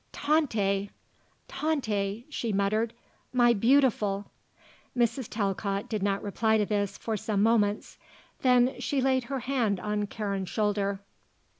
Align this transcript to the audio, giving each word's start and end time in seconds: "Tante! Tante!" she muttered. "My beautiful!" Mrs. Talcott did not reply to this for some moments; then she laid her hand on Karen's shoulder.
"Tante! 0.11 0.89
Tante!" 1.47 2.25
she 2.27 2.51
muttered. 2.51 2.95
"My 3.31 3.53
beautiful!" 3.53 4.31
Mrs. 4.97 5.27
Talcott 5.29 5.87
did 5.89 6.01
not 6.01 6.23
reply 6.23 6.57
to 6.57 6.65
this 6.65 6.97
for 6.97 7.15
some 7.15 7.43
moments; 7.43 7.99
then 8.41 8.79
she 8.79 8.99
laid 8.99 9.25
her 9.25 9.41
hand 9.41 9.79
on 9.79 10.07
Karen's 10.07 10.49
shoulder. 10.49 11.01